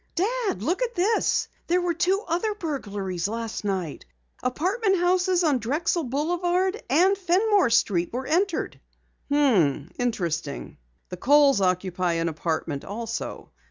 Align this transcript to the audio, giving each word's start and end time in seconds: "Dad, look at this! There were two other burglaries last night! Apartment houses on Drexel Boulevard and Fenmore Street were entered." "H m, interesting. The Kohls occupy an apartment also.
"Dad, 0.15 0.63
look 0.63 0.81
at 0.81 0.95
this! 0.95 1.47
There 1.67 1.79
were 1.79 1.93
two 1.93 2.23
other 2.27 2.55
burglaries 2.55 3.27
last 3.27 3.63
night! 3.63 4.03
Apartment 4.41 4.97
houses 4.97 5.43
on 5.43 5.59
Drexel 5.59 6.05
Boulevard 6.05 6.81
and 6.89 7.15
Fenmore 7.15 7.69
Street 7.69 8.11
were 8.11 8.25
entered." 8.25 8.79
"H 9.29 9.37
m, 9.37 9.91
interesting. 9.99 10.77
The 11.09 11.17
Kohls 11.17 11.61
occupy 11.61 12.13
an 12.13 12.29
apartment 12.29 12.83
also. 12.83 13.51